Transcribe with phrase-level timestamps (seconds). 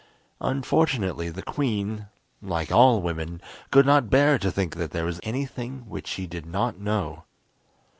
[0.39, 2.07] Unfortunately, the queen,
[2.41, 6.47] like all women, could not bear to think that there was anything which she did
[6.47, 7.25] not know.